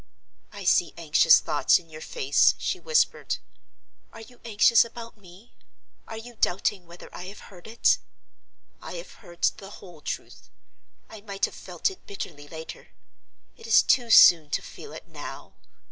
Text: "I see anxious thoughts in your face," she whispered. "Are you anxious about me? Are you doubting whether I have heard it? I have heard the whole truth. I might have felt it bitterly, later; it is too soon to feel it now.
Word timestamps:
"I 0.51 0.63
see 0.63 0.95
anxious 0.97 1.39
thoughts 1.39 1.77
in 1.77 1.87
your 1.87 2.01
face," 2.01 2.55
she 2.57 2.79
whispered. 2.79 3.37
"Are 4.11 4.21
you 4.21 4.41
anxious 4.43 4.83
about 4.83 5.15
me? 5.15 5.53
Are 6.07 6.17
you 6.17 6.37
doubting 6.41 6.87
whether 6.87 7.07
I 7.15 7.25
have 7.25 7.51
heard 7.53 7.67
it? 7.67 7.99
I 8.81 8.93
have 8.93 9.11
heard 9.11 9.43
the 9.57 9.69
whole 9.69 10.01
truth. 10.01 10.49
I 11.07 11.21
might 11.21 11.45
have 11.45 11.53
felt 11.53 11.91
it 11.91 12.07
bitterly, 12.07 12.47
later; 12.47 12.87
it 13.57 13.67
is 13.67 13.83
too 13.83 14.09
soon 14.09 14.49
to 14.49 14.63
feel 14.63 14.91
it 14.91 15.07
now. 15.07 15.53